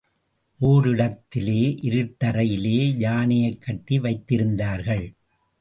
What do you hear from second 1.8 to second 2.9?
இருட்டறையிலே